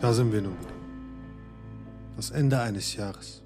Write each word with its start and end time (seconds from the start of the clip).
Da 0.00 0.14
sind 0.14 0.32
wir 0.32 0.40
nun 0.40 0.58
wieder. 0.58 0.72
Das 2.16 2.30
Ende 2.30 2.58
eines 2.58 2.96
Jahres. 2.96 3.42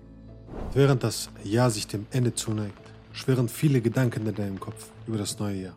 Während 0.72 1.02
das 1.02 1.28
Jahr 1.42 1.68
sich 1.68 1.88
dem 1.88 2.06
Ende 2.12 2.32
zuneigt, 2.32 2.78
schwirren 3.12 3.48
viele 3.48 3.80
Gedanken 3.80 4.24
in 4.24 4.34
deinem 4.36 4.60
Kopf 4.60 4.92
über 5.08 5.18
das 5.18 5.36
neue 5.40 5.62
Jahr. 5.62 5.76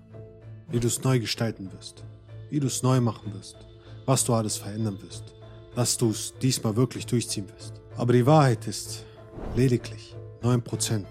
Wie 0.69 0.79
du 0.79 0.85
es 0.85 1.03
neu 1.03 1.19
gestalten 1.19 1.71
wirst, 1.71 2.03
wie 2.51 2.59
du 2.59 2.67
es 2.67 2.83
neu 2.83 3.01
machen 3.01 3.33
wirst, 3.33 3.57
was 4.05 4.23
du 4.23 4.35
alles 4.35 4.57
verändern 4.57 5.01
wirst, 5.01 5.23
dass 5.75 5.97
du 5.97 6.11
es 6.11 6.35
diesmal 6.39 6.75
wirklich 6.75 7.07
durchziehen 7.07 7.49
wirst. 7.49 7.73
Aber 7.95 8.13
die 8.13 8.27
Wahrheit 8.27 8.67
ist, 8.67 9.03
lediglich 9.55 10.15
9% 10.43 11.05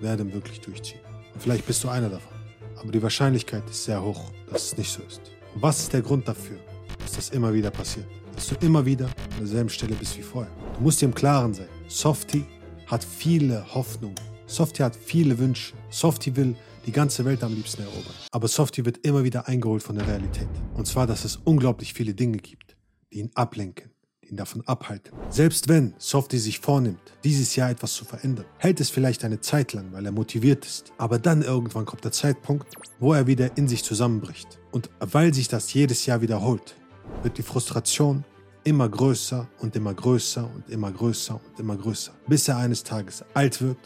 werden 0.00 0.32
wirklich 0.32 0.60
durchziehen. 0.62 1.00
Und 1.32 1.40
vielleicht 1.40 1.64
bist 1.64 1.84
du 1.84 1.88
einer 1.88 2.08
davon. 2.08 2.36
Aber 2.76 2.90
die 2.90 3.02
Wahrscheinlichkeit 3.02 3.68
ist 3.70 3.84
sehr 3.84 4.02
hoch, 4.02 4.32
dass 4.50 4.72
es 4.72 4.78
nicht 4.78 4.90
so 4.90 5.02
ist. 5.02 5.20
Und 5.54 5.62
was 5.62 5.78
ist 5.78 5.92
der 5.92 6.02
Grund 6.02 6.26
dafür, 6.26 6.58
dass 6.98 7.12
das 7.12 7.28
immer 7.30 7.54
wieder 7.54 7.70
passiert? 7.70 8.06
Dass 8.34 8.48
du 8.48 8.54
immer 8.64 8.84
wieder 8.84 9.06
an 9.06 9.38
derselben 9.38 9.70
Stelle 9.70 9.94
bist 9.94 10.16
wie 10.18 10.22
vorher. 10.22 10.52
Du 10.76 10.82
musst 10.82 11.00
dir 11.00 11.06
im 11.06 11.14
Klaren 11.14 11.54
sein. 11.54 11.68
Softie 11.88 12.44
hat 12.86 13.04
viele 13.04 13.64
Hoffnungen. 13.74 14.16
Softie 14.46 14.82
hat 14.82 14.96
viele 14.96 15.38
Wünsche. 15.38 15.74
Softie 15.90 16.34
will 16.34 16.56
die 16.86 16.92
ganze 16.92 17.24
Welt 17.24 17.44
am 17.44 17.54
liebsten 17.54 17.82
erobern. 17.82 18.14
Aber 18.32 18.48
Softie 18.48 18.84
wird 18.84 18.98
immer 19.06 19.22
wieder 19.22 19.46
eingeholt 19.46 19.82
von 19.82 19.96
der 19.96 20.08
Realität. 20.08 20.48
Und 20.74 20.86
zwar, 20.86 21.06
dass 21.06 21.24
es 21.24 21.36
unglaublich 21.36 21.94
viele 21.94 22.14
Dinge 22.14 22.38
gibt, 22.38 22.76
die 23.12 23.18
ihn 23.18 23.30
ablenken, 23.34 23.90
die 24.22 24.30
ihn 24.30 24.36
davon 24.36 24.66
abhalten. 24.66 25.12
Selbst 25.28 25.68
wenn 25.68 25.94
Softie 25.98 26.38
sich 26.38 26.58
vornimmt, 26.58 27.00
dieses 27.22 27.54
Jahr 27.54 27.70
etwas 27.70 27.94
zu 27.94 28.04
verändern, 28.04 28.46
hält 28.58 28.80
es 28.80 28.90
vielleicht 28.90 29.24
eine 29.24 29.40
Zeit 29.40 29.72
lang, 29.72 29.92
weil 29.92 30.06
er 30.06 30.12
motiviert 30.12 30.64
ist. 30.64 30.92
Aber 30.98 31.18
dann 31.18 31.42
irgendwann 31.42 31.84
kommt 31.84 32.04
der 32.04 32.12
Zeitpunkt, 32.12 32.66
wo 32.98 33.12
er 33.12 33.26
wieder 33.26 33.56
in 33.56 33.68
sich 33.68 33.84
zusammenbricht. 33.84 34.58
Und 34.72 34.90
weil 34.98 35.34
sich 35.34 35.48
das 35.48 35.72
jedes 35.72 36.06
Jahr 36.06 36.22
wiederholt, 36.22 36.76
wird 37.22 37.38
die 37.38 37.42
Frustration 37.42 38.24
immer 38.64 38.88
größer 38.88 39.46
und 39.60 39.76
immer 39.76 39.94
größer 39.94 40.48
und 40.54 40.68
immer 40.68 40.90
größer 40.90 41.34
und 41.34 41.60
immer 41.60 41.76
größer, 41.76 42.12
bis 42.26 42.48
er 42.48 42.58
eines 42.58 42.82
Tages 42.82 43.24
alt 43.34 43.60
wird 43.60 43.78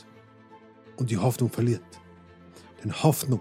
und 0.97 1.11
die 1.11 1.19
Hoffnung 1.19 1.51
verliert. 1.51 1.83
Denn 2.83 2.93
Hoffnung 3.03 3.41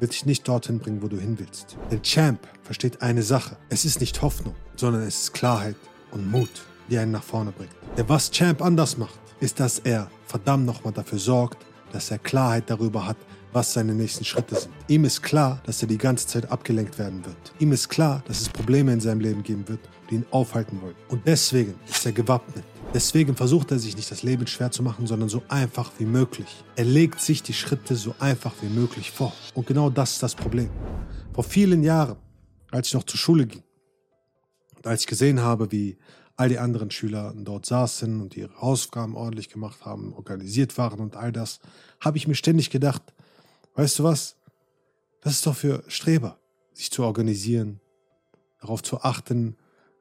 wird 0.00 0.12
dich 0.12 0.26
nicht 0.26 0.46
dorthin 0.46 0.78
bringen, 0.78 1.02
wo 1.02 1.08
du 1.08 1.18
hin 1.18 1.38
willst. 1.38 1.76
Denn 1.90 2.02
Champ 2.02 2.40
versteht 2.62 3.00
eine 3.02 3.22
Sache. 3.22 3.56
Es 3.68 3.84
ist 3.84 4.00
nicht 4.00 4.20
Hoffnung, 4.22 4.54
sondern 4.76 5.02
es 5.02 5.22
ist 5.22 5.34
Klarheit 5.34 5.76
und 6.10 6.30
Mut, 6.30 6.50
die 6.90 6.98
einen 6.98 7.12
nach 7.12 7.22
vorne 7.22 7.52
bringt. 7.52 7.72
Denn 7.96 8.08
was 8.08 8.30
Champ 8.30 8.60
anders 8.62 8.98
macht, 8.98 9.18
ist, 9.40 9.60
dass 9.60 9.78
er 9.78 10.10
verdammt 10.26 10.66
nochmal 10.66 10.92
dafür 10.92 11.18
sorgt, 11.18 11.64
dass 11.92 12.10
er 12.10 12.18
Klarheit 12.18 12.68
darüber 12.68 13.06
hat, 13.06 13.16
was 13.54 13.72
seine 13.72 13.94
nächsten 13.94 14.24
Schritte 14.24 14.56
sind. 14.56 14.74
Ihm 14.88 15.04
ist 15.04 15.22
klar, 15.22 15.62
dass 15.64 15.80
er 15.80 15.88
die 15.88 15.96
ganze 15.96 16.26
Zeit 16.26 16.50
abgelenkt 16.50 16.98
werden 16.98 17.24
wird. 17.24 17.36
Ihm 17.60 17.72
ist 17.72 17.88
klar, 17.88 18.22
dass 18.26 18.40
es 18.40 18.48
Probleme 18.48 18.92
in 18.92 19.00
seinem 19.00 19.20
Leben 19.20 19.42
geben 19.42 19.66
wird, 19.68 19.80
die 20.10 20.16
ihn 20.16 20.26
aufhalten 20.32 20.82
wollen. 20.82 20.96
Und 21.08 21.26
deswegen 21.26 21.74
ist 21.88 22.04
er 22.04 22.12
gewappnet. 22.12 22.64
Deswegen 22.92 23.34
versucht 23.36 23.70
er 23.70 23.78
sich 23.78 23.96
nicht 23.96 24.10
das 24.10 24.22
Leben 24.22 24.46
schwer 24.46 24.70
zu 24.70 24.82
machen, 24.82 25.06
sondern 25.06 25.28
so 25.28 25.42
einfach 25.48 25.92
wie 25.98 26.04
möglich. 26.04 26.64
Er 26.76 26.84
legt 26.84 27.20
sich 27.20 27.42
die 27.42 27.52
Schritte 27.52 27.94
so 27.96 28.14
einfach 28.18 28.52
wie 28.60 28.68
möglich 28.68 29.10
vor. 29.10 29.32
Und 29.54 29.66
genau 29.66 29.88
das 29.88 30.12
ist 30.12 30.22
das 30.22 30.34
Problem. 30.34 30.70
Vor 31.32 31.44
vielen 31.44 31.82
Jahren, 31.82 32.16
als 32.70 32.88
ich 32.88 32.94
noch 32.94 33.04
zur 33.04 33.18
Schule 33.18 33.46
ging 33.46 33.62
und 34.76 34.86
als 34.86 35.02
ich 35.02 35.06
gesehen 35.06 35.40
habe, 35.40 35.70
wie 35.70 35.96
all 36.36 36.48
die 36.48 36.58
anderen 36.58 36.90
Schüler 36.90 37.32
dort 37.36 37.66
saßen 37.66 38.20
und 38.20 38.36
ihre 38.36 38.60
Hausaufgaben 38.60 39.14
ordentlich 39.14 39.48
gemacht 39.48 39.84
haben, 39.84 40.12
organisiert 40.12 40.76
waren 40.76 40.98
und 40.98 41.16
all 41.16 41.30
das, 41.30 41.60
habe 42.00 42.16
ich 42.16 42.26
mir 42.26 42.34
ständig 42.34 42.70
gedacht, 42.70 43.14
weißt 43.74 43.98
du 43.98 44.04
was? 44.04 44.36
Das 45.20 45.34
ist 45.34 45.46
doch 45.46 45.56
für 45.56 45.82
Streber, 45.88 46.38
sich 46.72 46.90
zu 46.90 47.02
organisieren, 47.02 47.80
darauf 48.60 48.82
zu 48.82 49.00
achten, 49.00 49.56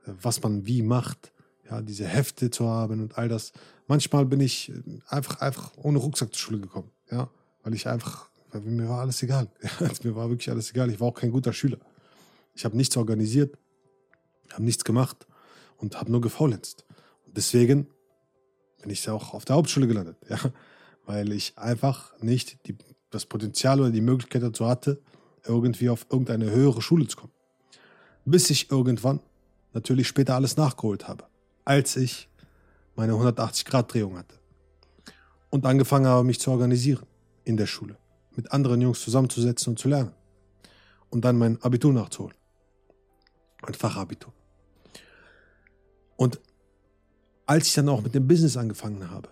was 0.06 0.42
man 0.42 0.66
wie 0.66 0.82
macht, 0.82 1.32
ja, 1.70 1.82
diese 1.82 2.06
Hefte 2.06 2.50
zu 2.50 2.68
haben 2.68 3.02
und 3.02 3.18
all 3.18 3.30
das. 3.30 3.54
Manchmal 3.88 4.26
bin 4.26 4.40
ich 4.40 4.72
einfach, 5.08 5.42
einfach 5.42 5.72
ohne 5.78 6.00
Rucksack 6.00 6.34
zur 6.34 6.40
Schule 6.40 6.60
gekommen, 6.60 6.92
ja, 7.10 7.30
weil 7.64 7.74
ich 7.74 7.88
einfach, 7.88 8.30
weil 8.52 8.62
mir 8.62 8.90
war 8.90 9.02
alles 9.02 9.22
egal. 9.24 9.50
Ja, 9.62 9.90
mir 10.04 10.16
war 10.16 10.30
wirklich 10.30 10.50
alles 10.50 10.72
egal. 10.72 10.90
Ich 10.90 11.00
war 11.00 11.08
auch 11.08 11.14
kein 11.14 11.32
guter 11.32 11.54
Schüler. 11.54 11.80
Ich 12.54 12.66
habe 12.66 12.78
nichts 12.78 12.98
organisiert, 12.98 13.58
habe 14.52 14.64
nichts 14.64 14.84
gemacht 14.84 15.26
und 15.78 16.00
habe 16.00 16.12
nur 16.12 16.22
gefaulenzt. 16.22 16.86
Und 17.26 17.38
deswegen 17.38 17.88
bin 18.82 18.92
ich 18.92 19.10
auch 19.10 19.34
auf 19.34 19.46
der 19.46 19.56
Hauptschule 19.56 19.88
gelandet, 19.88 20.18
ja, 20.30 20.38
weil 21.06 21.32
ich 21.32 21.58
einfach 21.58 22.14
nicht 22.20 22.68
die, 22.68 22.78
das 23.14 23.26
Potenzial 23.26 23.80
oder 23.80 23.92
die 23.92 24.02
Möglichkeit 24.02 24.44
dazu 24.44 24.68
hatte, 24.68 25.02
irgendwie 25.46 25.90
auf 25.90 26.06
irgendeine 26.10 26.50
höhere 26.50 26.82
Schule 26.82 27.08
zu 27.08 27.18
kommen. 27.18 27.34
Bis 28.26 28.50
ich 28.50 28.72
irgendwann 28.72 29.20
natürlich 29.74 30.08
später 30.08 30.36
alles 30.36 30.58
nachgeholt 30.58 31.08
habe, 31.08 31.26
als 31.66 31.96
ich 31.96 32.30
meine 32.96 33.14
180-Grad-Drehung 33.14 34.18
hatte. 34.18 34.36
Und 35.50 35.66
angefangen 35.66 36.08
habe, 36.08 36.24
mich 36.24 36.40
zu 36.40 36.52
organisieren 36.52 37.06
in 37.44 37.58
der 37.58 37.68
Schule, 37.68 37.98
mit 38.36 38.52
anderen 38.52 38.82
Jungs 38.82 39.02
zusammenzusetzen 39.02 39.72
und 39.72 39.80
zu 39.80 39.88
lernen. 39.88 40.14
Und 41.10 41.26
dann 41.26 41.38
mein 41.38 41.62
Abitur 41.62 41.94
nachzuholen. 41.94 42.36
Mein 43.62 43.74
Fachabitur. 43.74 44.34
Und 46.16 46.40
als 47.46 47.68
ich 47.68 47.74
dann 47.74 47.90
auch 47.90 48.02
mit 48.02 48.16
dem 48.16 48.28
Business 48.28 48.58
angefangen 48.58 49.12
habe, 49.12 49.30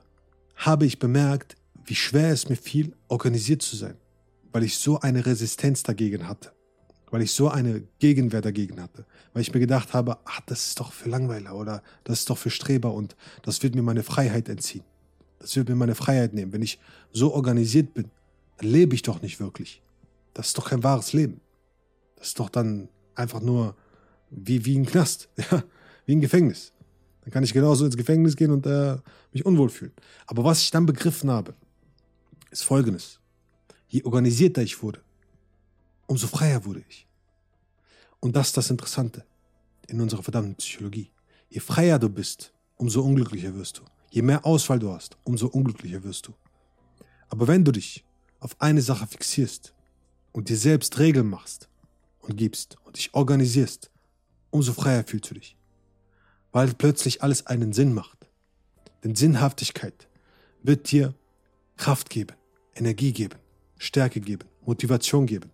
habe 0.56 0.86
ich 0.86 1.00
bemerkt, 1.00 1.56
wie 1.86 1.96
schwer 1.96 2.32
es 2.32 2.50
mir 2.50 2.56
fiel, 2.56 2.94
organisiert 3.08 3.62
zu 3.62 3.76
sein, 3.76 3.96
weil 4.52 4.64
ich 4.64 4.78
so 4.78 5.00
eine 5.00 5.26
Resistenz 5.26 5.84
dagegen 5.84 6.28
hatte 6.28 6.52
weil 7.12 7.22
ich 7.22 7.34
so 7.34 7.50
eine 7.50 7.84
Gegenwehr 8.00 8.42
dagegen 8.42 8.82
hatte, 8.82 9.06
weil 9.34 9.42
ich 9.42 9.54
mir 9.54 9.60
gedacht 9.60 9.94
habe, 9.94 10.18
ach, 10.26 10.40
das 10.46 10.68
ist 10.68 10.80
doch 10.80 10.94
für 10.94 11.10
Langweiler 11.10 11.54
oder 11.56 11.84
das 12.06 12.20
ist 12.20 12.30
doch 12.30 12.38
für 12.38 12.50
Streber 12.50 12.94
und 12.94 13.16
das 13.44 13.62
wird 13.62 13.76
mir 13.76 13.84
meine 13.84 14.02
Freiheit 14.02 14.50
entziehen. 14.50 14.84
Das 15.40 15.56
wird 15.56 15.70
mir 15.70 15.76
meine 15.76 15.96
Freiheit 15.96 16.34
nehmen. 16.34 16.54
Wenn 16.54 16.62
ich 16.62 16.80
so 17.12 17.34
organisiert 17.34 17.94
bin, 17.94 18.10
dann 18.58 18.70
lebe 18.70 18.96
ich 18.96 19.02
doch 19.02 19.22
nicht 19.22 19.40
wirklich. 19.40 19.82
Das 20.34 20.48
ist 20.48 20.58
doch 20.58 20.70
kein 20.70 20.84
wahres 20.84 21.12
Leben. 21.12 21.42
Das 22.16 22.30
ist 22.30 22.40
doch 22.40 22.50
dann 22.50 22.88
einfach 23.16 23.42
nur 23.42 23.76
wie, 24.30 24.66
wie 24.66 24.80
ein 24.80 24.86
Knast, 24.86 25.30
ja, 25.52 25.64
wie 26.06 26.16
ein 26.16 26.22
Gefängnis. 26.22 26.72
Dann 27.24 27.32
kann 27.32 27.44
ich 27.44 27.54
genauso 27.54 27.86
ins 27.86 27.98
Gefängnis 27.98 28.36
gehen 28.36 28.52
und 28.52 28.66
äh, 28.66 28.98
mich 29.34 29.46
unwohl 29.46 29.70
fühlen. 29.70 29.92
Aber 30.28 30.44
was 30.46 30.62
ich 30.62 30.72
dann 30.72 30.86
begriffen 30.86 31.30
habe, 31.30 31.54
ist 32.52 32.64
folgendes. 32.64 33.20
Je 33.88 34.04
organisierter 34.04 34.62
ich 34.62 34.82
wurde, 34.84 35.02
umso 36.08 36.28
freier 36.28 36.64
wurde 36.66 36.84
ich. 36.88 37.08
Und 38.20 38.36
das 38.36 38.48
ist 38.48 38.58
das 38.58 38.70
Interessante 38.70 39.26
in 39.88 40.00
unserer 40.00 40.24
verdammten 40.24 40.56
Psychologie. 40.56 41.10
Je 41.50 41.60
freier 41.60 42.00
du 42.00 42.10
bist, 42.10 42.54
umso 42.78 43.02
unglücklicher 43.02 43.56
wirst 43.56 43.80
du. 43.80 43.84
Je 44.10 44.22
mehr 44.22 44.46
Auswahl 44.46 44.80
du 44.80 44.92
hast, 44.92 45.18
umso 45.24 45.48
unglücklicher 45.48 46.04
wirst 46.04 46.28
du. 46.28 46.34
Aber 47.30 47.48
wenn 47.48 47.66
du 47.66 47.72
dich 47.72 48.04
auf 48.40 48.60
eine 48.60 48.82
Sache 48.82 49.08
fixierst 49.08 49.74
und 50.32 50.50
dir 50.50 50.58
selbst 50.58 51.00
Regeln 51.00 51.30
machst 51.30 51.70
und 52.20 52.36
gibst 52.36 52.78
und 52.84 52.98
dich 52.98 53.14
organisierst, 53.14 53.90
umso 54.50 54.74
freier 54.74 55.04
fühlst 55.04 55.30
du 55.32 55.36
dich. 55.36 55.56
Weil 56.52 56.74
plötzlich 56.74 57.24
alles 57.24 57.48
einen 57.48 57.74
Sinn 57.74 57.94
macht. 57.94 58.28
Denn 59.04 59.16
Sinnhaftigkeit 59.16 60.08
wird 60.62 60.92
dir 60.92 61.16
Kraft 61.78 62.10
geben, 62.10 62.36
Energie 62.76 63.12
geben, 63.12 63.38
Stärke 63.78 64.20
geben, 64.20 64.48
Motivation 64.66 65.26
geben. 65.26 65.50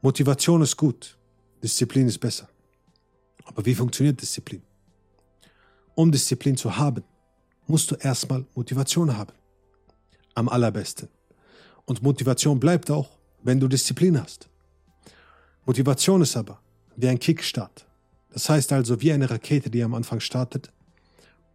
Motivation 0.00 0.62
ist 0.62 0.76
gut, 0.76 1.16
Disziplin 1.62 2.08
ist 2.08 2.18
besser. 2.18 2.48
Aber 3.44 3.64
wie 3.64 3.74
funktioniert 3.74 4.20
Disziplin? 4.20 4.62
Um 5.94 6.10
Disziplin 6.10 6.56
zu 6.56 6.76
haben, 6.76 7.04
musst 7.66 7.90
du 7.90 7.94
erstmal 7.96 8.44
Motivation 8.54 9.16
haben. 9.16 9.32
Am 10.34 10.48
allerbesten. 10.48 11.08
Und 11.84 12.02
Motivation 12.02 12.58
bleibt 12.58 12.90
auch, 12.90 13.10
wenn 13.42 13.60
du 13.60 13.68
Disziplin 13.68 14.20
hast. 14.20 14.48
Motivation 15.66 16.22
ist 16.22 16.36
aber 16.36 16.60
wie 16.96 17.08
ein 17.08 17.18
Kickstart. 17.18 17.86
Das 18.32 18.48
heißt 18.48 18.72
also 18.72 19.00
wie 19.00 19.12
eine 19.12 19.28
Rakete, 19.28 19.70
die 19.70 19.82
am 19.82 19.94
Anfang 19.94 20.20
startet, 20.20 20.72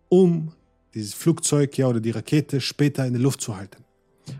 um 0.10 0.54
dieses 0.94 1.14
Flugzeug 1.14 1.78
ja 1.78 1.88
oder 1.88 2.00
die 2.00 2.12
Rakete 2.12 2.62
später 2.62 3.06
in 3.06 3.14
der 3.14 3.22
Luft 3.22 3.42
zu 3.42 3.56
halten. 3.56 3.84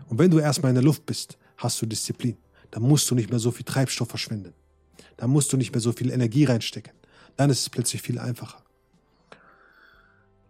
Und 0.08 0.18
wenn 0.18 0.30
du 0.30 0.38
erstmal 0.38 0.70
in 0.70 0.76
der 0.76 0.84
Luft 0.84 1.06
bist, 1.06 1.38
hast 1.56 1.80
du 1.80 1.86
Disziplin. 1.86 2.36
Da 2.70 2.80
musst 2.80 3.10
du 3.10 3.14
nicht 3.14 3.30
mehr 3.30 3.38
so 3.38 3.50
viel 3.50 3.64
Treibstoff 3.64 4.08
verschwenden. 4.08 4.54
Da 5.16 5.26
musst 5.26 5.52
du 5.52 5.56
nicht 5.56 5.72
mehr 5.72 5.80
so 5.80 5.92
viel 5.92 6.10
Energie 6.10 6.44
reinstecken. 6.44 6.92
Dann 7.36 7.50
ist 7.50 7.60
es 7.60 7.70
plötzlich 7.70 8.02
viel 8.02 8.18
einfacher. 8.18 8.62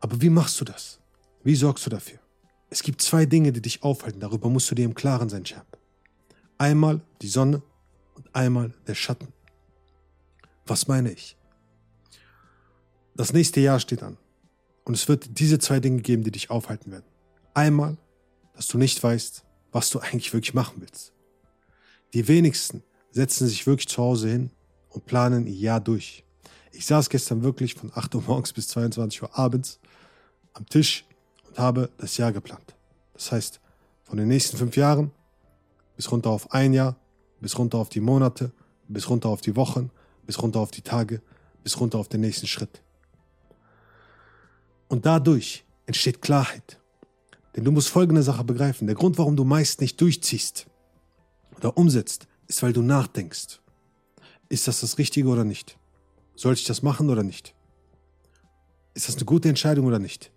Aber 0.00 0.20
wie 0.20 0.31
machst 0.31 0.61
du 0.61 0.64
das? 0.64 1.00
Wie 1.43 1.55
sorgst 1.55 1.87
du 1.87 1.90
dafür? 1.90 2.19
Es 2.70 2.82
gibt 2.82 3.00
zwei 3.00 3.25
Dinge, 3.25 3.52
die 3.52 3.62
dich 3.62 3.82
aufhalten. 3.82 4.20
Darüber 4.20 4.49
musst 4.49 4.70
du 4.70 4.75
dir 4.75 4.85
im 4.85 4.94
Klaren 4.94 5.29
sein, 5.29 5.44
Champ. 5.44 5.67
Einmal 6.58 7.00
die 7.23 7.29
Sonne 7.29 7.62
und 8.14 8.35
einmal 8.35 8.75
der 8.87 8.94
Schatten. 8.94 9.29
Was 10.67 10.88
meine 10.88 11.12
ich? 11.12 11.37
Das 13.14 13.32
nächste 13.32 13.61
Jahr 13.61 13.81
steht 13.81 14.02
an. 14.02 14.17
Und 14.85 14.94
es 14.94 15.08
wird 15.08 15.38
diese 15.38 15.58
zwei 15.58 15.81
Dinge 15.81 16.02
geben, 16.02 16.25
die 16.25 16.31
dich 16.31 16.50
aufhalten 16.50 16.93
werden. 16.93 17.05
Einmal, 17.55 17.96
dass 18.58 18.66
du 18.66 18.76
nicht 18.76 19.00
weißt, 19.00 19.44
was 19.70 19.88
du 19.90 20.00
eigentlich 20.00 20.32
wirklich 20.34 20.52
machen 20.52 20.81
willst. 20.81 21.12
Die 22.12 22.26
wenigsten 22.26 22.82
setzen 23.12 23.46
sich 23.46 23.69
wirklich 23.69 23.87
zu 23.87 24.02
Hause 24.02 24.28
hin 24.28 24.50
und 24.88 25.06
planen 25.06 25.46
ihr 25.46 25.55
Jahr 25.55 25.81
durch. 25.81 26.25
Ich 26.72 26.84
saß 26.84 27.08
gestern 27.08 27.44
wirklich 27.44 27.75
von 27.75 27.93
8 27.94 28.16
Uhr 28.16 28.22
morgens 28.26 28.52
bis 28.52 28.66
22 28.66 29.22
Uhr 29.22 29.38
abends 29.38 29.78
am 30.55 30.66
Tisch 30.66 31.05
und 31.46 31.56
habe 31.56 31.88
das 31.99 32.16
Jahr 32.16 32.32
geplant. 32.32 32.75
Das 33.14 33.31
heißt, 33.31 33.60
von 34.02 34.19
den 34.19 34.26
nächsten 34.26 34.56
fünf 34.56 34.76
Jahren 34.76 35.12
bis 35.94 36.11
runter 36.11 36.31
auf 36.31 36.50
ein 36.50 36.72
Jahr, 36.72 36.96
bis 37.40 37.56
runter 37.56 37.78
auf 37.78 37.90
die 37.90 38.00
Monate, 38.00 38.50
bis 38.88 39.08
runter 39.08 39.28
auf 39.28 39.40
die 39.40 39.54
Wochen, 39.54 39.93
bis 40.26 40.43
runter 40.43 40.58
auf 40.58 40.72
die 40.72 40.82
Tage, 40.82 41.22
bis 41.62 41.78
runter 41.78 41.99
auf 41.99 42.08
den 42.08 42.22
nächsten 42.22 42.49
Schritt. 42.49 42.82
Und 44.88 45.06
dadurch 45.06 45.64
entsteht 45.87 46.20
Klarheit. 46.20 46.77
Denn 47.58 47.64
du 47.64 47.72
musst 47.72 47.88
folgende 47.88 48.22
Sache 48.22 48.44
begreifen. 48.44 48.87
Der 48.87 48.94
Grund, 48.94 49.19
warum 49.19 49.34
du 49.34 49.43
meist 49.43 49.81
nicht 49.81 50.00
durchziehst 50.00 50.69
oder 51.56 51.76
umsetzt, 51.76 52.28
ist, 52.46 52.62
weil 52.62 52.72
du 52.72 52.82
nachdenkst. 52.82 53.58
Ist 54.49 54.69
das 54.69 54.78
das 54.78 54.96
Richtige 54.96 55.26
oder 55.26 55.43
nicht? 55.43 55.76
Soll 56.37 56.55
ich 56.55 56.62
das 56.62 56.82
machen 56.82 57.10
oder 57.10 57.25
nicht? 57.25 57.56
Ist 58.94 59.08
das 59.08 59.16
eine 59.16 59.25
gute 59.25 59.49
Entscheidung 59.49 59.87
oder 59.87 59.99
nicht? 59.99 60.31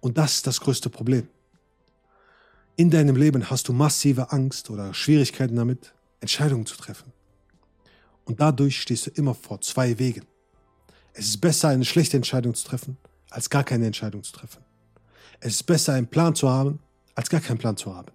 Und 0.00 0.18
das 0.18 0.34
ist 0.34 0.46
das 0.46 0.60
größte 0.60 0.90
Problem. 0.90 1.28
In 2.76 2.90
deinem 2.90 3.16
Leben 3.16 3.48
hast 3.48 3.68
du 3.68 3.72
massive 3.72 4.30
Angst 4.30 4.68
oder 4.68 4.92
Schwierigkeiten 4.92 5.56
damit, 5.56 5.94
Entscheidungen 6.20 6.66
zu 6.66 6.76
treffen. 6.76 7.14
Und 8.26 8.40
dadurch 8.40 8.78
stehst 8.78 9.06
du 9.06 9.10
immer 9.12 9.34
vor 9.34 9.62
zwei 9.62 9.98
Wegen. 9.98 10.26
Es 11.14 11.28
ist 11.28 11.40
besser, 11.40 11.68
eine 11.68 11.86
schlechte 11.86 12.18
Entscheidung 12.18 12.54
zu 12.54 12.66
treffen, 12.66 12.98
als 13.30 13.48
gar 13.48 13.64
keine 13.64 13.86
Entscheidung 13.86 14.22
zu 14.22 14.32
treffen. 14.32 14.67
Es 15.40 15.54
ist 15.54 15.64
besser, 15.64 15.94
einen 15.94 16.08
Plan 16.08 16.34
zu 16.34 16.48
haben, 16.48 16.80
als 17.14 17.28
gar 17.28 17.40
keinen 17.40 17.58
Plan 17.58 17.76
zu 17.76 17.94
haben. 17.94 18.12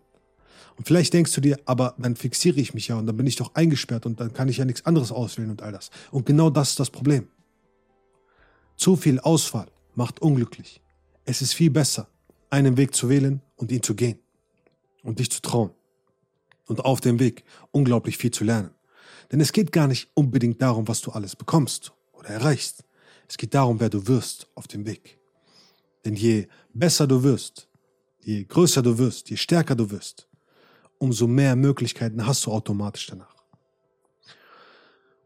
Und 0.77 0.87
vielleicht 0.87 1.13
denkst 1.13 1.33
du 1.33 1.41
dir, 1.41 1.57
aber 1.65 1.93
dann 1.97 2.15
fixiere 2.15 2.59
ich 2.59 2.73
mich 2.73 2.87
ja 2.87 2.95
und 2.95 3.05
dann 3.05 3.15
bin 3.15 3.27
ich 3.27 3.35
doch 3.35 3.53
eingesperrt 3.53 4.05
und 4.05 4.19
dann 4.19 4.33
kann 4.33 4.49
ich 4.49 4.57
ja 4.57 4.65
nichts 4.65 4.85
anderes 4.85 5.11
auswählen 5.11 5.51
und 5.51 5.61
all 5.61 5.71
das. 5.71 5.91
Und 6.11 6.25
genau 6.25 6.49
das 6.49 6.71
ist 6.71 6.79
das 6.79 6.89
Problem. 6.89 7.27
Zu 8.75 8.95
viel 8.95 9.19
Auswahl 9.19 9.67
macht 9.95 10.21
unglücklich. 10.21 10.81
Es 11.25 11.41
ist 11.41 11.53
viel 11.53 11.69
besser, 11.69 12.07
einen 12.49 12.75
Weg 12.75 12.95
zu 12.95 13.07
wählen 13.07 13.41
und 13.55 13.71
ihn 13.71 13.83
zu 13.83 13.95
gehen. 13.95 14.19
Und 15.03 15.19
dich 15.19 15.29
zu 15.29 15.41
trauen. 15.41 15.71
Und 16.65 16.85
auf 16.85 17.01
dem 17.01 17.19
Weg 17.19 17.43
unglaublich 17.71 18.17
viel 18.17 18.31
zu 18.31 18.43
lernen. 18.43 18.71
Denn 19.31 19.41
es 19.41 19.51
geht 19.51 19.71
gar 19.71 19.87
nicht 19.87 20.09
unbedingt 20.13 20.61
darum, 20.61 20.87
was 20.87 21.01
du 21.01 21.11
alles 21.11 21.35
bekommst 21.35 21.93
oder 22.13 22.29
erreichst. 22.29 22.83
Es 23.27 23.37
geht 23.37 23.53
darum, 23.53 23.79
wer 23.79 23.89
du 23.89 24.07
wirst 24.07 24.47
auf 24.55 24.67
dem 24.67 24.85
Weg. 24.85 25.19
Denn 26.05 26.15
je 26.15 26.47
besser 26.73 27.07
du 27.07 27.23
wirst, 27.23 27.67
je 28.19 28.43
größer 28.43 28.81
du 28.81 28.97
wirst, 28.97 29.29
je 29.29 29.37
stärker 29.37 29.75
du 29.75 29.89
wirst, 29.89 30.27
umso 30.97 31.27
mehr 31.27 31.55
Möglichkeiten 31.55 32.25
hast 32.25 32.45
du 32.45 32.51
automatisch 32.51 33.07
danach. 33.07 33.35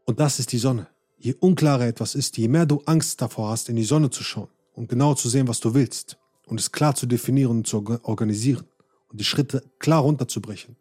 Und 0.04 0.20
das 0.20 0.38
ist 0.38 0.52
die 0.52 0.58
Sonne. 0.58 0.88
Je 1.18 1.34
unklarer 1.34 1.86
etwas 1.86 2.14
ist, 2.14 2.36
je 2.36 2.48
mehr 2.48 2.64
du 2.64 2.80
Angst 2.86 3.20
davor 3.20 3.50
hast, 3.50 3.68
in 3.68 3.76
die 3.76 3.84
Sonne 3.84 4.10
zu 4.10 4.22
schauen 4.22 4.48
und 4.74 4.88
genau 4.88 5.14
zu 5.14 5.28
sehen, 5.28 5.48
was 5.48 5.60
du 5.60 5.74
willst 5.74 6.16
und 6.46 6.60
es 6.60 6.70
klar 6.70 6.94
zu 6.94 7.06
definieren 7.06 7.58
und 7.58 7.66
zu 7.66 7.84
organisieren 8.02 8.64
und 9.08 9.20
die 9.20 9.24
Schritte 9.24 9.64
klar 9.78 10.02
runterzubrechen, 10.02 10.76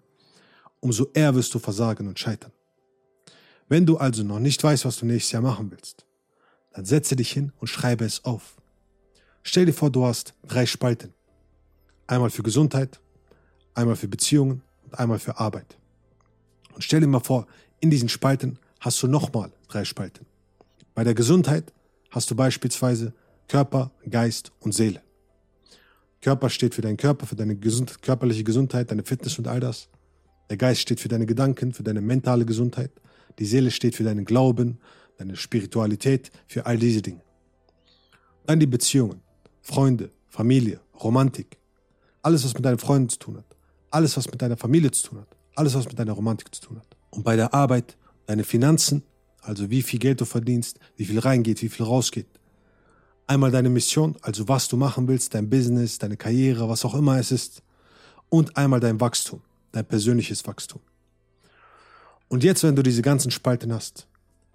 umso 0.79 1.07
eher 1.13 1.33
wirst 1.35 1.53
du 1.53 1.59
versagen 1.59 2.07
und 2.07 2.19
scheitern. 2.19 2.51
Wenn 3.67 3.85
du 3.85 3.97
also 3.97 4.23
noch 4.23 4.39
nicht 4.39 4.63
weißt, 4.63 4.85
was 4.85 4.97
du 4.99 5.05
nächstes 5.05 5.33
Jahr 5.33 5.41
machen 5.41 5.71
willst, 5.71 6.05
dann 6.71 6.85
setze 6.85 7.15
dich 7.15 7.31
hin 7.31 7.51
und 7.59 7.67
schreibe 7.67 8.05
es 8.05 8.23
auf. 8.23 8.56
Stell 9.49 9.65
dir 9.65 9.71
vor, 9.71 9.89
du 9.89 10.05
hast 10.05 10.33
drei 10.45 10.65
Spalten. 10.65 11.13
Einmal 12.05 12.29
für 12.29 12.43
Gesundheit, 12.43 12.99
einmal 13.75 13.95
für 13.95 14.09
Beziehungen 14.09 14.61
und 14.83 14.99
einmal 14.99 15.19
für 15.19 15.39
Arbeit. 15.39 15.77
Und 16.73 16.83
stell 16.83 16.99
dir 16.99 17.07
mal 17.07 17.21
vor, 17.21 17.47
in 17.79 17.89
diesen 17.89 18.09
Spalten 18.09 18.59
hast 18.81 19.01
du 19.01 19.07
nochmal 19.07 19.53
drei 19.69 19.85
Spalten. 19.85 20.25
Bei 20.93 21.05
der 21.05 21.13
Gesundheit 21.13 21.71
hast 22.09 22.29
du 22.29 22.35
beispielsweise 22.35 23.13
Körper, 23.47 23.91
Geist 24.09 24.51
und 24.59 24.73
Seele. 24.73 25.01
Körper 26.19 26.49
steht 26.49 26.75
für 26.75 26.81
deinen 26.81 26.97
Körper, 26.97 27.25
für 27.25 27.37
deine 27.37 27.55
gesund 27.55 28.01
körperliche 28.01 28.43
Gesundheit, 28.43 28.91
deine 28.91 29.05
Fitness 29.05 29.39
und 29.39 29.47
all 29.47 29.61
das. 29.61 29.87
Der 30.49 30.57
Geist 30.57 30.81
steht 30.81 30.99
für 30.99 31.07
deine 31.07 31.25
Gedanken, 31.25 31.71
für 31.71 31.83
deine 31.83 32.01
mentale 32.01 32.45
Gesundheit. 32.45 32.91
Die 33.39 33.45
Seele 33.45 33.71
steht 33.71 33.95
für 33.95 34.03
deinen 34.03 34.25
Glauben, 34.25 34.79
deine 35.17 35.37
Spiritualität, 35.37 36.31
für 36.47 36.65
all 36.65 36.77
diese 36.77 37.01
Dinge. 37.01 37.21
Dann 38.45 38.59
die 38.59 38.67
Beziehungen, 38.67 39.21
Freunde, 39.67 40.11
Familie, 40.29 40.79
Romantik. 41.03 41.57
Alles, 42.21 42.45
was 42.45 42.53
mit 42.53 42.63
deinen 42.63 42.79
Freunden 42.79 43.09
zu 43.09 43.19
tun 43.19 43.35
hat. 43.35 43.57
Alles, 43.91 44.15
was 44.15 44.31
mit 44.31 44.41
deiner 44.41 44.55
Familie 44.55 44.91
zu 44.91 45.09
tun 45.09 45.19
hat. 45.19 45.27
Alles, 45.55 45.75
was 45.75 45.85
mit 45.85 45.99
deiner 45.99 46.13
Romantik 46.13 46.55
zu 46.55 46.61
tun 46.61 46.77
hat. 46.77 46.87
Und 47.09 47.23
bei 47.23 47.35
der 47.35 47.53
Arbeit 47.53 47.97
deine 48.27 48.45
Finanzen, 48.45 49.03
also 49.41 49.69
wie 49.69 49.81
viel 49.81 49.99
Geld 49.99 50.21
du 50.21 50.25
verdienst, 50.25 50.79
wie 50.95 51.03
viel 51.03 51.19
reingeht, 51.19 51.61
wie 51.61 51.67
viel 51.67 51.85
rausgeht. 51.85 52.27
Einmal 53.27 53.51
deine 53.51 53.69
Mission, 53.69 54.15
also 54.21 54.47
was 54.47 54.69
du 54.69 54.77
machen 54.77 55.05
willst, 55.09 55.33
dein 55.33 55.49
Business, 55.49 55.99
deine 55.99 56.15
Karriere, 56.15 56.69
was 56.69 56.85
auch 56.85 56.95
immer 56.95 57.19
es 57.19 57.33
ist. 57.33 57.61
Und 58.29 58.55
einmal 58.55 58.79
dein 58.79 59.01
Wachstum, 59.01 59.41
dein 59.73 59.85
persönliches 59.85 60.47
Wachstum. 60.47 60.79
Und 62.29 62.45
jetzt, 62.45 62.63
wenn 62.63 62.77
du 62.77 62.83
diese 62.83 63.01
ganzen 63.01 63.31
Spalten 63.31 63.73
hast, 63.73 64.07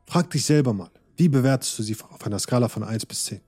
frag 0.07 0.31
dich 0.31 0.47
selber 0.47 0.73
mal, 0.73 0.91
wie 1.19 1.29
bewertest 1.29 1.79
du 1.79 1.83
sie 1.83 1.99
auf 2.01 2.25
einer 2.25 2.39
Skala 2.39 2.71
von 2.71 2.83
1 2.83 3.05
bis 3.05 3.25
10? 3.25 3.43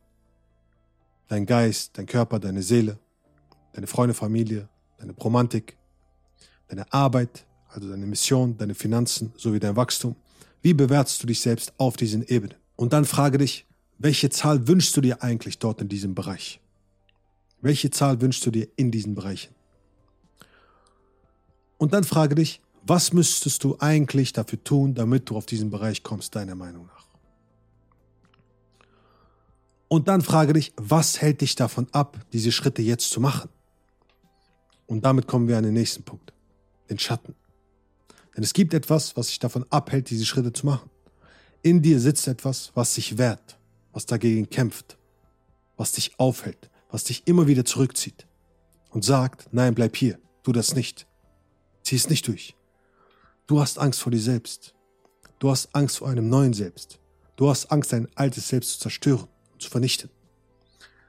Dein 1.35 1.47
Geist, 1.47 1.99
dein 1.99 2.07
Körper, 2.07 2.39
deine 2.39 2.63
Seele, 2.63 2.97
deine 3.73 3.89
Freunde, 3.89 4.15
Familie, 4.15 4.69
deine 4.99 5.11
Romantik, 5.15 5.77
deine 6.69 6.93
Arbeit, 6.93 7.45
also 7.67 7.91
deine 7.91 8.07
Mission, 8.07 8.57
deine 8.57 8.77
Finanzen 8.77 9.33
sowie 9.37 9.59
dein 9.59 9.75
Wachstum. 9.75 10.15
Wie 10.63 10.75
bewertest 10.75 11.21
du 11.21 11.27
dich 11.27 11.41
selbst 11.41 11.73
auf 11.77 11.97
diesen 11.97 12.25
Ebenen? 12.25 12.55
Und 12.77 12.93
dann 12.93 13.05
frage 13.05 13.39
dich, 13.39 13.67
welche 13.99 14.31
Zahl 14.31 14.69
wünschst 14.69 14.97
du 14.97 15.01
dir 15.01 15.25
eigentlich 15.25 15.59
dort 15.59 15.81
in 15.81 15.89
diesem 15.89 16.15
Bereich? 16.15 16.61
Welche 17.61 17.91
Zahl 17.91 18.21
wünschst 18.21 18.47
du 18.47 18.53
dir 18.53 18.69
in 18.77 18.93
diesen 18.93 19.17
Bereichen? 19.17 19.53
Und 21.79 21.95
dann 21.95 22.05
frage 22.05 22.37
dich, 22.37 22.61
was 22.87 23.13
müsstest 23.13 23.65
du 23.65 23.77
eigentlich 23.81 24.33
dafür 24.33 24.63
tun, 24.63 24.95
damit 24.95 25.31
du 25.31 25.37
auf 25.37 25.47
diesen 25.47 25.71
Bereich 25.71 26.05
kommst, 26.05 26.37
deiner 26.37 26.55
Meinung 26.55 26.87
nach? 26.87 27.14
Und 29.95 30.09
dann 30.09 30.23
frage 30.23 30.55
dich, 30.55 30.73
was 30.77 31.23
hält 31.23 31.41
dich 31.41 31.55
davon 31.55 31.87
ab, 31.93 32.19
diese 32.33 32.51
Schritte 32.51 32.83
jetzt 32.83 33.11
zu 33.11 33.21
machen? 33.21 33.49
Und 34.89 35.05
damit 35.05 35.29
kommen 35.29 35.47
wir 35.47 35.57
an 35.57 35.63
den 35.63 35.75
nächsten 35.75 36.03
Punkt, 36.03 36.33
den 36.91 36.99
Schatten. 36.99 37.37
Denn 38.37 38.43
es 38.43 38.55
gibt 38.55 38.75
etwas, 38.75 39.17
was 39.17 39.29
dich 39.29 39.39
davon 39.39 39.65
abhält, 39.71 40.11
diese 40.11 40.25
Schritte 40.25 40.53
zu 40.53 40.67
machen. 40.67 40.91
In 41.63 41.81
dir 41.81 42.01
sitzt 42.01 42.27
etwas, 42.27 42.73
was 42.75 42.97
sich 42.97 43.19
wehrt, 43.19 43.57
was 43.93 44.05
dagegen 44.05 44.51
kämpft, 44.51 44.99
was 45.77 45.93
dich 45.93 46.19
aufhält, 46.19 46.71
was 46.91 47.05
dich 47.05 47.23
immer 47.27 47.47
wieder 47.47 47.65
zurückzieht 47.65 48.27
und 48.91 49.05
sagt, 49.05 49.47
nein, 49.53 49.77
bleib 49.77 49.95
hier, 49.95 50.19
tu 50.43 50.51
das 50.51 50.75
nicht, 50.75 51.07
zieh 51.85 51.95
es 51.95 52.11
nicht 52.11 52.27
durch. 52.27 52.57
Du 53.47 53.61
hast 53.61 53.79
Angst 53.79 54.01
vor 54.01 54.11
dir 54.11 54.21
selbst. 54.21 54.75
Du 55.39 55.53
hast 55.53 55.73
Angst 55.73 55.99
vor 55.99 56.09
einem 56.09 56.29
neuen 56.29 56.53
Selbst. 56.53 56.99
Du 57.37 57.49
hast 57.49 57.71
Angst, 57.71 57.93
dein 57.93 58.09
altes 58.17 58.49
Selbst 58.49 58.73
zu 58.73 58.79
zerstören 58.81 59.29
zu 59.65 59.71
vernichten. 59.71 60.11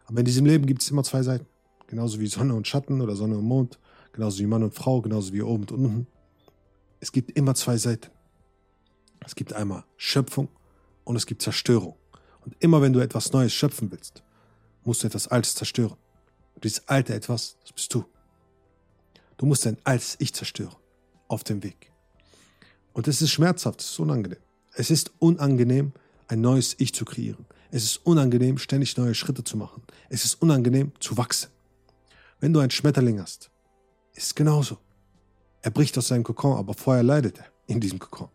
Aber 0.06 0.20
in 0.20 0.26
diesem 0.26 0.46
Leben 0.46 0.66
gibt 0.66 0.82
es 0.82 0.90
immer 0.90 1.04
zwei 1.04 1.24
Seiten. 1.24 1.46
Genauso 1.88 2.20
wie 2.20 2.28
Sonne 2.28 2.56
und 2.56 2.68
Schatten 2.68 3.02
oder 3.02 3.16
Sonne 3.16 3.38
und 3.38 3.46
Mond, 3.46 3.80
genauso 4.12 4.40
wie 4.40 4.48
Mann 4.48 4.64
und 4.64 4.74
Frau, 4.74 5.02
genauso 5.02 5.34
wie 5.34 5.42
oben 5.42 5.64
und 5.64 5.72
unten. 5.72 6.08
Es 7.00 7.12
gibt 7.12 7.32
immer 7.32 7.54
zwei 7.56 7.78
Seiten. 7.78 8.10
Es 9.26 9.36
gibt 9.36 9.54
einmal 9.54 9.84
Schöpfung 9.98 10.50
und 11.04 11.16
es 11.16 11.26
gibt 11.26 11.42
Zerstörung. 11.42 11.96
Und 12.44 12.56
immer 12.60 12.82
wenn 12.82 12.94
du 12.94 13.00
etwas 13.00 13.32
Neues 13.34 13.54
schöpfen 13.54 13.92
willst, 13.92 14.24
musst 14.84 15.04
du 15.04 15.08
etwas 15.08 15.28
Altes 15.28 15.56
zerstören. 15.56 15.98
Und 16.54 16.64
dieses 16.64 16.88
alte 16.88 17.14
etwas, 17.14 17.58
das 17.62 17.74
bist 17.74 17.94
du. 17.94 18.06
Du 19.38 19.46
musst 19.46 19.66
dein 19.66 19.78
altes 19.84 20.16
Ich 20.20 20.34
zerstören. 20.34 20.76
Auf 21.28 21.44
dem 21.44 21.64
Weg. 21.64 21.92
Und 22.94 23.08
es 23.08 23.22
ist 23.22 23.32
schmerzhaft, 23.32 23.82
es 23.82 23.90
ist 23.90 24.00
unangenehm. 24.00 24.40
Es 24.74 24.92
ist 24.92 25.12
unangenehm, 25.20 25.92
ein 26.28 26.42
neues 26.42 26.76
Ich 26.78 26.94
zu 26.94 27.04
kreieren. 27.04 27.46
Es 27.72 27.84
ist 27.84 28.06
unangenehm, 28.06 28.58
ständig 28.58 28.96
neue 28.98 29.16
Schritte 29.16 29.44
zu 29.44 29.58
machen. 29.58 29.84
Es 30.10 30.26
ist 30.26 30.42
unangenehm, 30.42 30.92
zu 31.00 31.18
wachsen. 31.18 31.50
Wenn 32.40 32.54
du 32.54 32.60
einen 32.60 32.72
Schmetterling 32.72 33.20
hast, 33.20 33.50
ist 34.14 34.28
es 34.28 34.36
genauso. 34.36 34.78
Er 35.62 35.72
bricht 35.72 35.98
aus 35.98 36.10
seinem 36.10 36.24
Kokon, 36.24 36.58
aber 36.58 36.74
vorher 36.74 37.04
leidet 37.04 37.40
er 37.40 37.46
in 37.68 37.80
diesem 37.80 38.00
Kokon. 38.00 38.30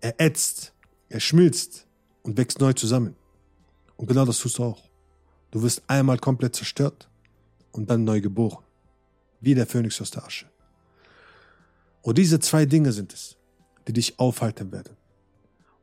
Er 0.00 0.20
ätzt, 0.20 0.74
er 1.08 1.20
schmilzt 1.20 1.86
und 2.22 2.36
wächst 2.36 2.60
neu 2.60 2.72
zusammen. 2.72 3.14
Und 3.96 4.06
genau 4.06 4.24
das 4.24 4.38
tust 4.38 4.58
du 4.58 4.64
auch. 4.64 4.82
Du 5.50 5.62
wirst 5.62 5.82
einmal 5.86 6.18
komplett 6.18 6.56
zerstört 6.56 7.08
und 7.72 7.90
dann 7.90 8.04
neu 8.04 8.20
geboren. 8.20 8.64
Wie 9.40 9.54
der 9.54 9.66
Phönix 9.66 10.00
aus 10.00 10.10
der 10.10 10.24
Asche. 10.24 10.46
Und 12.02 12.18
diese 12.18 12.40
zwei 12.40 12.66
Dinge 12.66 12.92
sind 12.92 13.12
es, 13.12 13.36
die 13.86 13.92
dich 13.92 14.18
aufhalten 14.18 14.72
werden. 14.72 14.96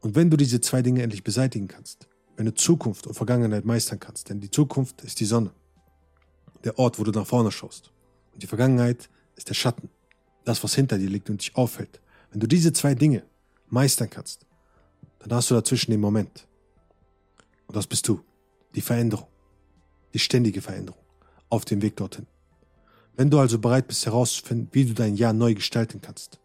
Und 0.02 0.16
wenn 0.16 0.30
du 0.30 0.38
diese 0.38 0.62
zwei 0.62 0.82
Dinge 0.82 1.04
endlich 1.04 1.24
beseitigen 1.24 1.68
kannst, 1.68 2.08
wenn 2.38 2.46
du 2.46 2.54
Zukunft 2.54 3.08
und 3.08 3.16
Vergangenheit 3.16 3.66
meistern 3.66 4.00
kannst, 4.00 4.30
denn 4.30 4.40
die 4.40 4.52
Zukunft 4.52 5.02
ist 5.02 5.20
die 5.20 5.26
Sonne, 5.26 5.52
der 6.64 6.78
Ort, 6.78 7.00
wo 7.00 7.04
du 7.04 7.12
nach 7.12 7.26
vorne 7.26 7.52
schaust. 7.52 7.92
Und 8.32 8.44
die 8.44 8.48
Vergangenheit 8.48 9.10
ist 9.36 9.50
der 9.50 9.56
Schatten, 9.56 9.90
das, 10.46 10.64
was 10.64 10.76
hinter 10.76 11.00
dir 11.00 11.10
liegt 11.10 11.30
und 11.30 11.42
dich 11.42 11.56
aufhält. 11.56 12.00
Wenn 12.32 12.40
du 12.40 12.48
diese 12.48 12.72
zwei 12.74 12.94
Dinge 12.94 13.24
meistern 13.70 14.10
kannst, 14.10 14.46
dann 15.20 15.34
hast 15.34 15.50
du 15.50 15.56
dazwischen 15.56 15.92
den 15.92 16.00
Moment. 16.00 16.48
Und 17.66 17.76
das 17.76 17.88
bist 17.88 18.08
du. 18.08 18.22
Die 18.76 18.82
Veränderung. 18.82 19.28
Die 20.14 20.20
ständige 20.20 20.62
Veränderung. 20.62 21.02
Auf 21.50 21.66
dem 21.66 21.82
Weg 21.82 21.96
dorthin. 21.96 22.28
Wenn 23.16 23.32
du 23.32 23.40
also 23.40 23.58
bereit 23.58 23.88
bist 23.88 24.06
herauszufinden, 24.06 24.70
wie 24.74 24.86
du 24.86 24.94
dein 24.94 25.16
Jahr 25.16 25.34
neu 25.34 25.56
gestalten 25.56 26.02
kannst, 26.02 26.40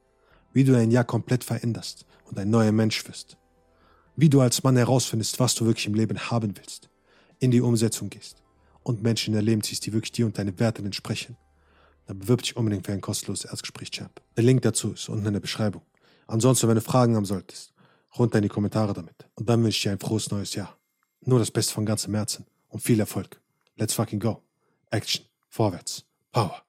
wie 0.54 0.64
du 0.64 0.72
dein 0.72 0.90
Jahr 0.90 1.04
komplett 1.04 1.44
veränderst 1.44 2.06
und 2.24 2.38
ein 2.38 2.48
neuer 2.48 2.72
Mensch 2.72 3.06
wirst, 3.06 3.36
wie 4.16 4.28
du 4.28 4.40
als 4.40 4.62
Mann 4.62 4.76
herausfindest, 4.76 5.40
was 5.40 5.54
du 5.54 5.64
wirklich 5.64 5.86
im 5.86 5.94
Leben 5.94 6.18
haben 6.30 6.56
willst, 6.56 6.88
in 7.38 7.50
die 7.50 7.60
Umsetzung 7.60 8.10
gehst 8.10 8.42
und 8.82 9.02
Menschen 9.02 9.32
in 9.32 9.38
dein 9.38 9.44
Leben 9.44 9.62
ziehst, 9.62 9.86
die 9.86 9.92
wirklich 9.92 10.12
dir 10.12 10.26
und 10.26 10.38
deine 10.38 10.58
Werte 10.58 10.82
entsprechen, 10.82 11.36
dann 12.06 12.18
bewirb 12.18 12.42
dich 12.42 12.56
unbedingt 12.56 12.86
für 12.86 12.92
ein 12.92 13.00
kostenloses 13.00 13.46
Erstgespräch, 13.46 13.90
Champ. 13.90 14.20
Der 14.36 14.44
Link 14.44 14.62
dazu 14.62 14.92
ist 14.92 15.08
unten 15.08 15.26
in 15.26 15.32
der 15.32 15.40
Beschreibung. 15.40 15.82
Ansonsten, 16.26 16.68
wenn 16.68 16.74
du 16.74 16.80
Fragen 16.80 17.16
haben 17.16 17.24
solltest, 17.24 17.72
runter 18.18 18.38
in 18.38 18.42
die 18.42 18.48
Kommentare 18.48 18.92
damit. 18.92 19.26
Und 19.34 19.48
dann 19.48 19.62
wünsche 19.62 19.76
ich 19.76 19.82
dir 19.82 19.92
ein 19.92 20.00
frohes 20.00 20.30
neues 20.30 20.54
Jahr. 20.54 20.76
Nur 21.24 21.38
das 21.38 21.50
Beste 21.50 21.72
von 21.72 21.86
ganzem 21.86 22.14
Herzen 22.14 22.46
und 22.68 22.80
viel 22.80 23.00
Erfolg. 23.00 23.40
Let's 23.76 23.94
fucking 23.94 24.20
go. 24.20 24.42
Action. 24.90 25.24
Vorwärts. 25.48 26.04
Power. 26.32 26.60